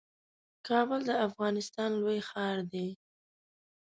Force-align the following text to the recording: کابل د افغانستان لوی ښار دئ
کابل 0.67 0.99
د 1.09 1.11
افغانستان 1.27 1.89
لوی 2.01 2.19
ښار 2.29 2.57
دئ 2.71 2.89